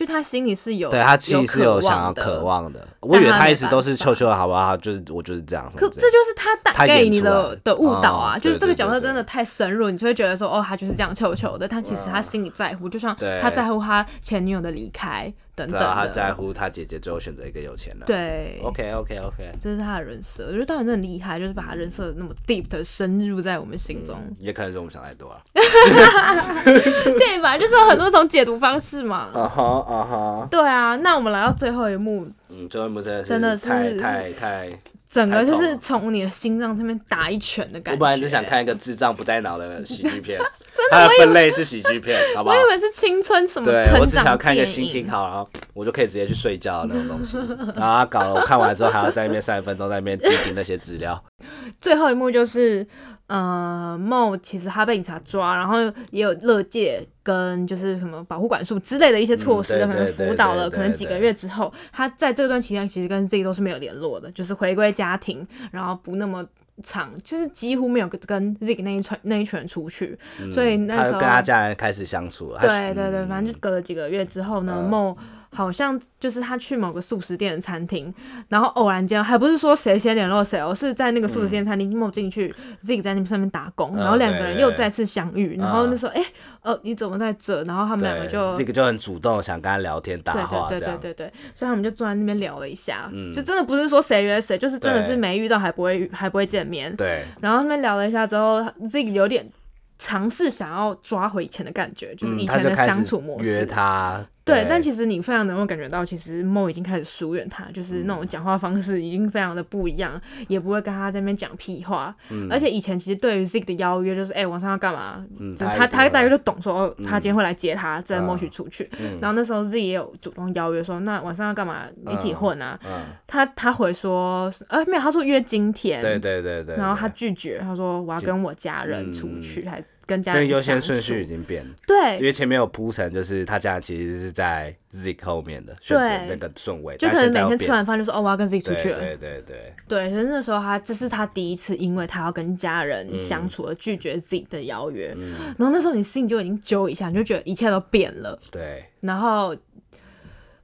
[0.00, 2.88] 就他心里是有，对他其实是有想要渴望的。
[3.00, 4.74] 我以为他一直都是秋秋，好不好？
[4.74, 5.70] 就是我就是这样。
[5.76, 8.38] 可这就是他打给你的的误导啊！
[8.38, 11.68] 就是这个角色真的太深入，你就会觉得说，哦，他就是这样秋秋的。
[11.68, 15.30] 但其实他心里在乎，就像他在乎他前女友的离开。
[15.66, 18.06] 等等，他在乎他姐姐最后选择一个有钱的。
[18.06, 20.46] 对，OK OK OK，这是他的人设。
[20.46, 24.16] 我觉得导演真的很厉害，就是把他人设那么 deep 的深入在我们心中。
[24.38, 25.40] 也可能是我们想太多了。
[27.18, 29.28] 电影吧，就是有很多种解读方式嘛。
[29.34, 30.48] 啊哈啊哈。
[30.50, 32.26] 对啊，那我们来到最后一幕。
[32.48, 34.80] 嗯，最后一幕真的是真的是太太太。
[35.10, 37.98] 整个就是从你的心脏这边打一拳的感觉。
[37.98, 40.40] 我本来只想看一个智障不带脑的喜剧片，
[40.90, 42.54] 它的分类是喜剧片，好不好？
[42.54, 47.36] 我以为是青春什么对，我只想要看一个心情好，然后我就可以直接去睡觉那种东西。
[47.74, 51.20] 然后他搞了，我看完之后还要在那边三十分钟在那边盯那些资料。
[51.80, 52.86] 最后一幕就是，
[53.30, 55.78] 呃，Mo 其实他被警察抓，然后
[56.10, 66.44] 也有乐界跟就是什么保护管束之类的一些措施，可能辅导了，可能几个月之后，他在这段期间其实跟 Z 都是没有联络的，就是回归家庭，然后不那么
[66.82, 70.18] 长，就是几乎没有跟 Z 那一圈那一群人出去，
[70.52, 72.58] 所以那时候跟他家人开始相处了。
[72.60, 75.16] 对对对，反正就隔了几个月之后呢，Mo。
[75.52, 78.12] 好像就是他去某个素食店的餐厅，
[78.48, 86.24] 然后偶然间还不是说谁先联络谁，而是在那个素食店餐厅，摸进去自己在那上面打工，然后两个人又再次相遇，然后那时候哎，
[86.62, 87.64] 呃，你怎么在这？
[87.64, 99.50] 然后他们两个就这个就很主动想跟他聊天搭话，对对对对对，所以他们就坐在那边聊了一下，就真的不是说谁约谁，就是真的是没遇到还不会还不会见面，对，然后他们聊了一下之后，自己有点
[99.98, 104.24] 尝试想要抓回以前的感觉，就是以前的相处模式，约他。
[104.50, 112.14] 对，但其实你非常能够感觉到，其实梦已经开始疏远他，就是那种讲话方式已经非常的不一样，也不会跟他在那边讲屁话。
[112.30, 112.48] 嗯。
[112.50, 115.24] 而且以前其实对于 Z 的邀约，就是哎晚上要干嘛？
[115.38, 115.56] 嗯。
[115.56, 118.88] 他他大概就懂说，他今天会来接他，再默许出去。
[118.98, 119.18] 嗯。
[119.20, 121.84] 然后那时候 Z 也有主动邀约说，那晚上要干嘛？
[122.10, 122.78] 一起混啊？
[122.84, 123.02] 嗯。
[123.26, 126.02] 他他回说，呃没有，他说约今天。
[126.02, 126.76] 对对对对。
[126.76, 129.82] 然后他拒绝，他说我要跟我家人出去，还。
[130.10, 145.16] 跟家人优先顺序已经变了，对，因为前面有铺陈，就是他家人其实是在 Z 后面的选择那个顺位，就可能每天吃完饭就说哦我要跟 Z 出去了，对对对，对，可是那时候他这是他第一次，因为他要跟家人相处而拒绝 Z 的邀约，
[145.56, 149.56] 然后那时候你心里就已经揪一下，你就觉得一切都变了，对，然后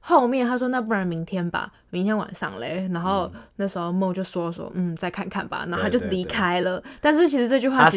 [0.01, 7.89] 后面他说那不然明天吧，明天晚上嘞，然后那时候梦就说说嗯再看看吧，然后他就离开了，但是其实这句话。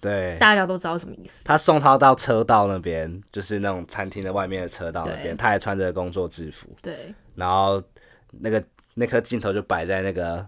[0.00, 1.32] 对，大家都知道什么意思。
[1.42, 6.68] 他送他到车道那边，就是那种餐厅的外面的车道那边，他还穿着工作制服。
[6.80, 7.12] 对。
[7.34, 7.82] 然后
[8.30, 8.62] 那个
[8.94, 10.46] 那颗镜头就摆在那个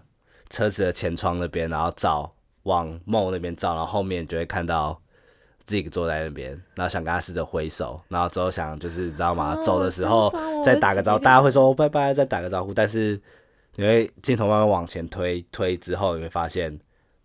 [0.49, 2.33] 车子的前窗那边，然后照
[2.63, 4.97] 往梦那边照，然后后面就会看到
[5.67, 9.57] Zig 坐在那边，然后想跟他试着挥手，然后之后想就是你知道吗？
[9.61, 10.33] 走的时候
[10.63, 12.73] 再打个招呼，大家会说拜拜，再打个招呼。
[12.73, 13.21] 但是
[13.75, 16.79] 因为镜头慢慢往前推推之后，你会发现。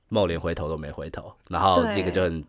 [0.09, 2.45] 梦连回头都没回头，然后这个就很。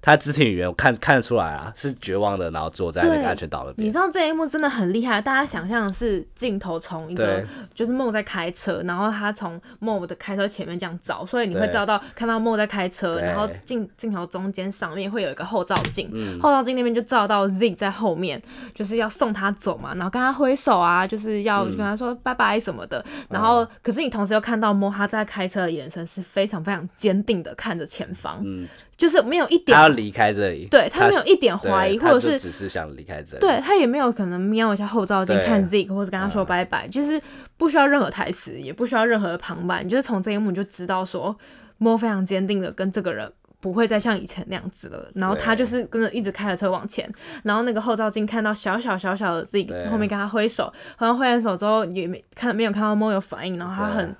[0.00, 3.86] 他肢体语言我看看得出来啊，是绝望的，然后坐在那个安全岛那边。
[3.86, 16.08] 你知道这一幕真的很厉害，大家想象的是镜头从一个就是梦在开车，然后他从梦的开车前面这样照，所以你会照到看到梦在开车，然后镜镜头中间上面会有一个后照镜，
[16.40, 18.40] 后照镜那边就照到 Z 在后面，
[18.74, 23.04] 就是要送他走嘛，然后跟他挥手啊，就是要跟他说拜拜什么的。
[23.28, 28.66] 然后可是你同时又看到梦他在开车的眼神是非常非常坚定的看着前方，嗯，
[28.98, 29.88] 就是没有一点他要。
[29.88, 33.40] 离开这里，对他没有一点怀疑，或者是只是想离开这里。
[33.40, 37.20] 对他也没有可能瞄一下后照镜看 Z，或者跟他说拜拜，就是
[37.56, 41.34] 不需要任何台词，也不需要任何的旁白，你就是从这一幕就知道说，
[41.78, 45.10] 莫非常坚定的跟这个人不会再像以前那样子了。
[45.14, 47.10] 然后他就是跟着一直开着车往前，
[47.44, 54.14] 然后那个后照镜看到小小小小的 Z 后面跟他挥手，好像挥完手之后也没看没有看到莫有反应，然后他很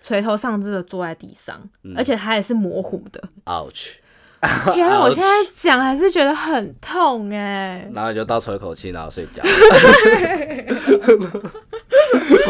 [0.00, 1.58] 垂头丧气的坐在地上，
[1.96, 3.22] 而且他也是模糊的。
[3.46, 3.94] Ouch。
[4.74, 5.00] 天啊！
[5.00, 7.90] 我现在讲还是觉得很痛哎。
[7.94, 9.42] 然后你就倒抽一口气，然后睡觉。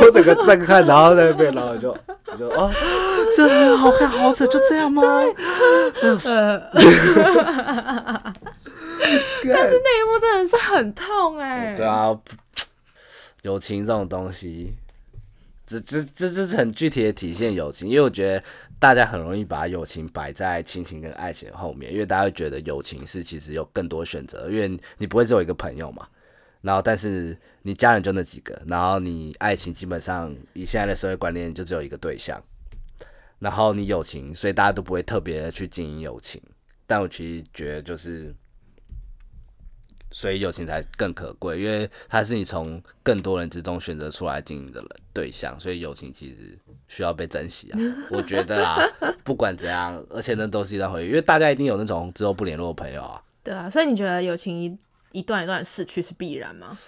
[0.00, 2.72] 我整个震撼，然后在那边，然后就我就啊，
[3.37, 5.02] 这很好看，好扯，就这样吗？
[6.02, 6.28] 但是
[9.83, 11.74] 那一幕真的是很痛哎。
[11.76, 12.16] 对啊，
[13.42, 14.74] 友情这种东西，
[15.66, 18.42] 这这这这是很具体的体现友情，因为我觉得。
[18.85, 26.07] 大家很容易把友情摆在亲情跟爱情后面，因为大家会觉得友情是其实有更多选择，因为你不会只有一个朋友嘛。
[26.61, 32.38] 然后，但是你家人就那几个，然后你爱情基本上以现在的社会观念就只有一个对象。
[33.38, 36.38] 然后你友情，所以大家都不会特别的去经营友情。
[36.87, 38.35] 但我其实觉得就是。
[40.16, 47.79] 所以友情才更可贵，因为它是你从更多人之中选择出来经营的人对象，所以友情其实需要被珍惜啊。
[48.12, 48.79] 我觉得啦，
[49.24, 53.20] 不管怎样，而且那都是一段回忆，因为大家一定有那种之后不联络的朋友啊。
[53.42, 54.79] 对啊，所以你觉得友情一
[55.11, 56.79] 一段一段逝去是必然吗？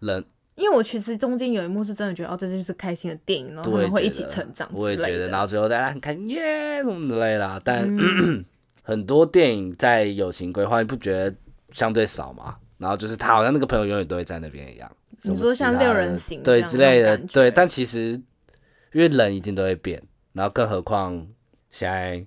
[0.00, 0.24] 人，
[0.56, 7.62] 因为我其实中间有一幕是真的觉得哦，这就是开心的电影，然后他们会一起成长我也觉得，然后最后大家很开心耶什么之类的。
[7.64, 7.88] 但
[8.82, 11.32] 很多电影在友情规划，你不觉得
[11.72, 12.56] 相对少吗？
[12.82, 14.90] 然后就是他好像那个朋友永远都会在那边一样。
[15.22, 18.20] 你说像六人行对之类的，对，但其实
[18.92, 21.24] 因为人一定都会变，然后更何况
[21.70, 22.26] 现在，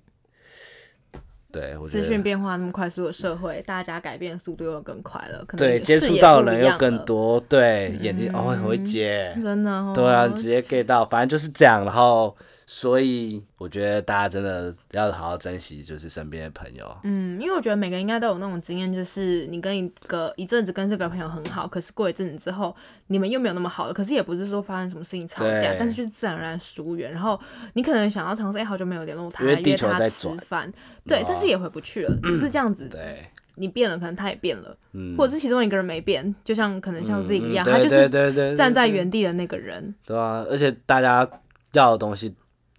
[1.52, 12.36] 对我觉得资讯变化那么快速的社会，大家改变速度又更快了，可能对接触到的人又更多，对眼睛哦很会接，真的，对啊，直接 get 到，反正就是这样，然后
[12.68, 16.98] 所以我觉得大家真的要好好珍惜，就是身边的朋友。
[17.04, 22.76] 嗯，因为我觉得每个人应该都有那种经验，就是你跟一个一阵子跟这个朋友很好，可是过一阵子之后，
[23.08, 23.94] 你们又没有那么好了。
[23.94, 27.12] 可是也不是说发生什么事情吵架，但是就是自然而然疏远。
[27.12, 27.40] 然后
[27.74, 30.74] 你可能想要尝试，哎，好久没有联络他，约他吃饭，
[31.06, 32.90] 对，但是也回不去了，就是这样子。
[32.90, 34.76] 对，你变了，可能他也变了，
[35.16, 39.94] 或者是其中一个人没变，就像可能像自己一样，他就是站在原地的那个人。
[40.04, 41.30] 对啊，而且大家
[41.74, 42.34] 要的东西。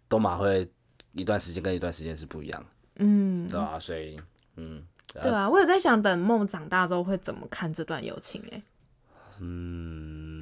[0.09, 0.71] 都马会
[1.13, 2.67] 一段时间跟一段时间是不一样，
[2.97, 4.21] 嗯，对啊，所以，
[4.57, 8.43] 嗯，对啊，我有在想，等梦长大之后会怎么看这段友情？
[8.53, 8.63] 哎，
[9.41, 10.36] 嗯，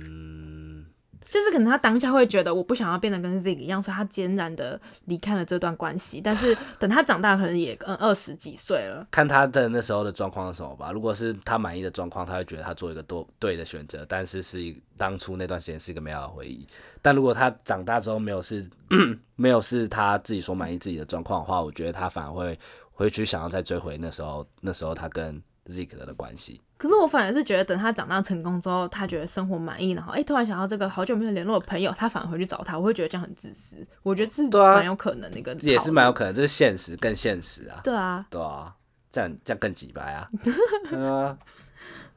[1.28, 6.20] 就是可能他当下会觉得我不想要变得跟 Zig 一样，所以他坚然的离开了这段关系。
[6.20, 10.92] 但是 等他长大，可能也嗯二十几岁了，看他的那时候的状况是什么吧。
[10.92, 16.66] 如果是他满意的状况，他会觉得他做一个多对的选择，但是是一当初那段时间是一个美好的回忆。
[17.02, 18.68] 但如果他长大之后没有是
[19.36, 22.58] 没有是他自己所满意自己的状况的话，我觉得他反而会
[22.92, 26.60] 回去想要再追回那时候那时候他跟 Zig 的关系。
[26.84, 33.74] 可是我反而是觉得等他长大成功之后，他觉得生活满意，然后哎突然想到这个好久没有联络的朋友，他反而回去找他，我会觉得这样很自私。
[34.02, 37.80] 我觉得是蛮有可能的一个，也是蛮有可能，这是现实更现实啊。
[37.82, 38.70] 对啊，对啊，
[39.10, 40.28] 这样这样更挤白 啊。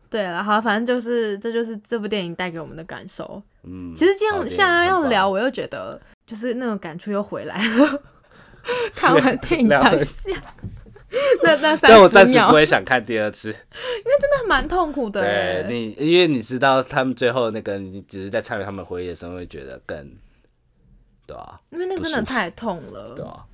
[0.10, 3.42] 对了，好，反正就是这就是这部电影带给我们的感受。
[3.64, 8.04] 嗯，其实这样现在要聊，我又觉得就是那种感触又回来了。
[8.94, 10.34] 看完电影当下，
[11.44, 15.22] 那那三但我暂时不会想看第二次， 因为真的蛮痛苦的。
[15.22, 20.12] 对你，因为你知道他们最后那个，你只是在参与他们回忆的时候，会觉得更
[21.26, 21.56] 对啊？
[21.72, 23.46] 因为那真的太痛了，对吧？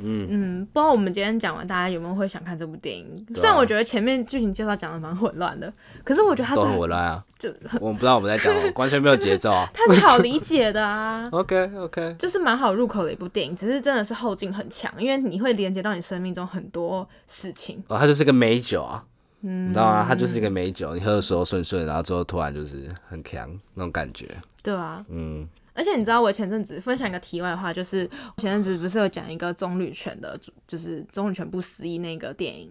[0.00, 3.26] 嗯嗯，不知道我们今天讲完，大家有没有会想看这部电影？
[3.34, 5.72] 虽然我觉得前面剧情介绍讲的蛮混乱的，
[6.04, 9.68] 可是我觉得它很混乱啊，就我不知道我们在讲， 完全没有节奏啊。
[9.74, 11.28] 它是好理解的啊。
[11.32, 17.82] OK OK，就是蛮好入口的一部电影，只是真的是后劲很强，因为你会连接到你生命中很多事情。
[17.88, 19.04] 哦，它就是个美酒啊，
[19.40, 20.04] 你知道吗？
[20.06, 24.26] 它就是一个美酒，你喝的时候顺顺，然后之后突然就是很强那种感觉。
[24.62, 25.48] 对啊，嗯。
[25.78, 28.04] 而且你知道，我前阵子分享一个题外话，就是
[28.38, 32.68] 前阵子不是有讲一个棕榈泉的，就是棕榈泉不思议那个电影，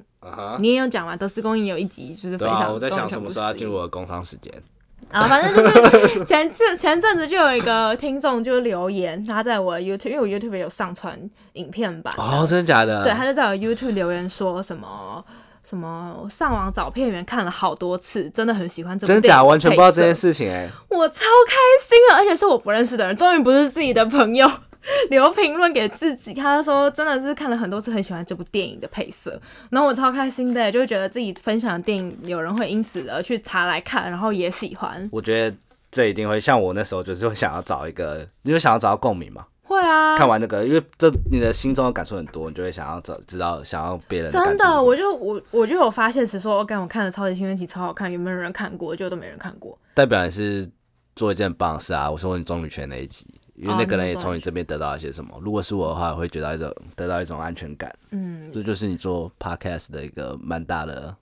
[0.60, 1.16] 你也有讲吗？
[1.16, 2.74] 德斯公影有一集就是分享。
[2.74, 4.54] 我在想什么时候要进入我的工商时间。
[5.10, 11.18] 啊反正就是前阵前阵子就有一个听众就留言，他在我 YouTube，因为我 YouTube 有上传
[11.54, 12.14] 影片版。
[12.18, 13.06] 哦，真的假的？
[13.06, 15.24] 对，他就在我 YouTube 留言说什么。
[15.68, 22.20] 什么上网找片源看了好多次，真的很喜欢这部真假完全不知道这件事情哎，我超开心啊！
[22.20, 24.50] 而且是我不认识的人，终于不是自己的朋友
[25.10, 29.38] 留评论给自己，他说真的是看了很多次，很喜欢这部电影的配色，
[29.70, 35.10] 然后我超开心的，就会觉得自己分享的电影有人会因此而去查来看，然后也喜欢。
[35.12, 35.58] 我觉得
[35.92, 39.46] 这一定会像我那时候就是会想要找一个，因为想要找到共鸣嘛。
[39.68, 48.96] 会啊，看完那个，因为这你的心中的感受很多，你就会想要找知道，想要别人真的，我就我我就有发现是说，我刚我看了《超级新闻集》超好看，有没有人看过？
[48.96, 49.78] 就都没人看过。
[49.94, 50.70] 代表你是
[51.16, 52.10] 做一件棒事啊！
[52.10, 53.26] 我说你棕榈泉那一集，
[53.56, 55.38] 因为那个人也从你这边得到一些什么。
[55.42, 57.94] 如果是我的话，我会觉得一种得到一种安全感。
[58.12, 61.16] 嗯，这就是你做 podcast 的一个蛮大的。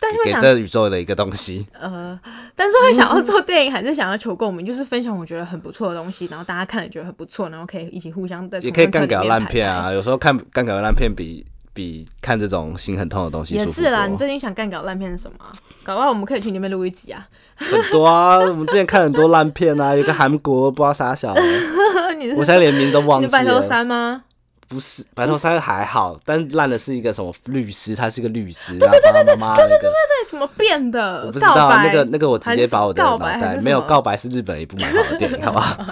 [0.00, 2.18] 但是给这宇宙的一个东西， 呃，
[2.54, 14.06] 但是会想要做电影，还是想要求共鸣，就是分享我觉得很不错的东西，然后大家看了觉得很不错，然后可以一起互相的也可以干搞烂片啊，有时候看干搞烂片比比看这种心很痛的东西也是啦。
[14.06, 15.38] 你最近想干搞烂片是什么？
[15.82, 17.26] 搞不好我们可以去那边录一集啊。
[17.58, 21.34] 很多啊，我们之前看很多烂片啊，有个韩国不知道啥小，
[22.36, 23.26] 我现在连名都忘记了。
[23.26, 24.22] 你白头山吗？
[24.68, 31.24] 不是白头山还好，但烂的是一个什么律师，他是一个律师，对对对对对对对对对，什么变的？
[31.26, 35.84] 我不知道那个那个，我直接把我的脑袋没有告白是日本一部蛮好的电影，好不好？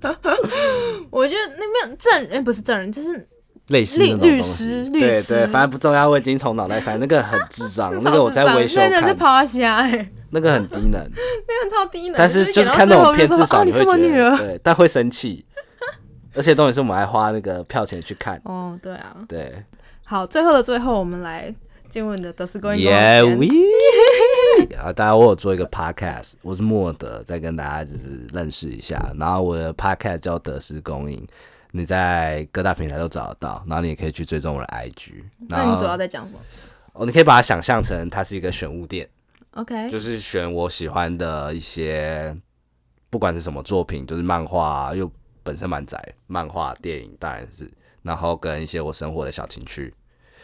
[1.10, 3.28] 我觉得那边证人不是证人，就是
[3.68, 10.92] 类似那种东西，对对，反正不重要，我已经从脑袋塞那个很智障， 那个我在维修看，那是哎，那个很低能，
[11.48, 15.44] 那个超低能，但是就是看那种片，至少你会觉得对，但会生气。
[16.34, 18.40] 而且重点是我们还花那个票钱去看。
[18.44, 19.16] 哦，对啊。
[19.28, 19.52] 对。
[20.04, 21.54] 好，最后的最后，我们来
[21.88, 22.90] 进入你的德斯公影。
[22.90, 23.48] Yeah we。
[24.76, 28.98] 啊，大家我有做一个 podcast，我是莫德，再跟大家就是认识一下。
[29.18, 31.26] 然后我的 podcast 叫德斯公影，
[31.70, 33.62] 你在各大平台都找得到。
[33.66, 35.22] 然后你也可以去追踪我的 IG。
[35.48, 36.38] 那你主要在讲什么？
[36.94, 39.08] 哦，你可以把它想象成它是一个选物店。
[39.52, 39.90] OK。
[39.90, 42.36] 就是选我喜欢的一些，
[43.08, 45.10] 不管是什么作品，就是漫画又。
[45.42, 47.70] 本身蛮宅，漫画、电影当然是，
[48.02, 49.94] 然后跟一些我生活的小情趣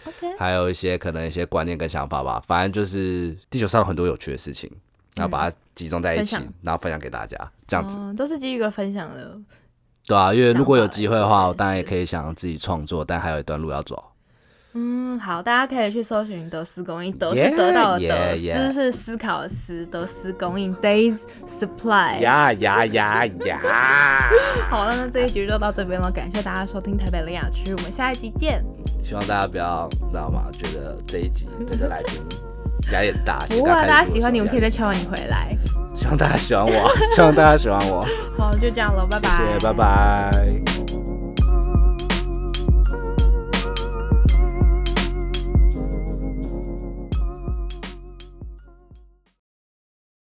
[0.04, 2.42] ，OK，还有一些可能一些观念跟想法吧。
[2.46, 4.70] 反正就是地球上很多有趣的事情，
[5.14, 7.36] 然后把它集中在一起，然后分享给大家，
[7.66, 9.38] 这样子都是基于一个分享的
[10.06, 14.02] 对啊，因为如果有机会的话，我当然也可以想自己创作，但还有一段路要走。
[14.80, 21.22] 嗯，好，大家可以去搜寻德斯供应，德是得到的德，思是思考的思，德斯供应 Days
[21.60, 22.20] Supply。
[22.20, 23.60] 呀呀呀呀！
[24.70, 28.64] 好了，那这一集就到这边了，感谢大家收听台北雷雅区，我们下一集见。
[29.02, 30.44] 希望大家不要，知道吗？
[30.52, 32.22] 觉得这一集这个来宾
[32.92, 33.44] 压力很大。
[33.48, 35.56] 不会，大家喜欢你，我们可以再敲你回来。
[35.92, 38.06] 希望大家喜欢我，希望大家喜欢我。
[38.38, 39.28] 好，就这样了，拜拜。
[39.30, 40.77] 谢谢，拜拜。